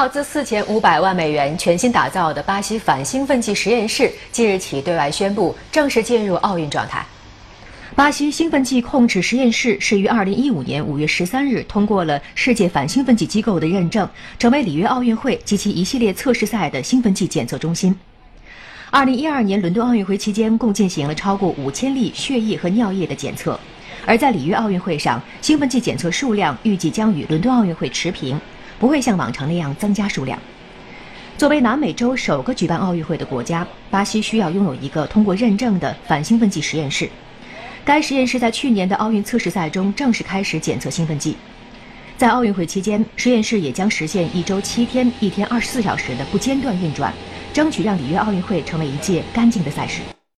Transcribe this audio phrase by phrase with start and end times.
[0.00, 7.04] 耗资四千五百万美元、全新打造的巴西反兴奋剂实验室，即日起对外宣布正式进入奥运状态。
[7.94, 14.08] 巴西兴奋剂控制实验室是于二零一五年五月十三日通过了世界反兴奋剂机构的认证，
[14.38, 17.94] 成为里约奥运会及其一系列测试赛的兴奋剂检测中心。
[18.88, 23.60] 二零一二年伦敦奥运会期间，共进行了超过五千例血液和尿液的检测。
[24.06, 28.40] 而在里约奥运会上，兴奋剂检测数量预计将与伦敦奥运会持平，
[28.80, 30.36] 不会像往常那样增加数量。
[31.38, 37.08] 作为南美洲首个举办奥运会的国家，巴西需要拥有一个通过认证的反兴奋剂实验室。
[37.84, 41.36] 该实验室在去年的奥运测试赛中正式开始检测兴奋剂。
[42.16, 47.12] 在奥运会期间，实验室也将实现一周七天、一天二十四小时的不间断运转，
[47.54, 50.02] 争取让里约奥运会成为一届干净的赛事。